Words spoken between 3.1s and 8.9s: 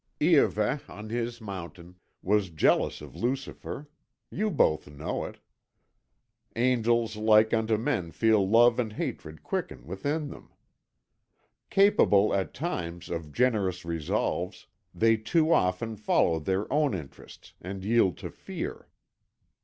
Lucifer. You both know it: angels like unto men feel love